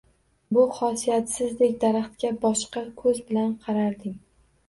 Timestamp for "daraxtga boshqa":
1.83-2.83